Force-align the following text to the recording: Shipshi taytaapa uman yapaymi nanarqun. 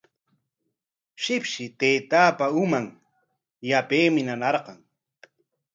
Shipshi 1.25 1.65
taytaapa 1.83 2.45
uman 2.63 2.85
yapaymi 3.73 4.21
nanarqun. 4.29 4.77